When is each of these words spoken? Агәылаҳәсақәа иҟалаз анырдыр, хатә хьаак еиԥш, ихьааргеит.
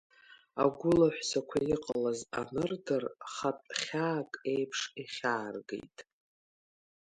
Агәылаҳәсақәа 0.63 1.59
иҟалаз 1.73 2.19
анырдыр, 2.39 3.03
хатә 3.33 3.71
хьаак 3.81 4.31
еиԥш, 4.53 4.79
ихьааргеит. 5.01 5.97